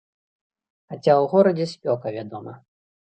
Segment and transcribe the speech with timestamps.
[0.93, 2.55] Хаця ў горадзе спёка, вядома.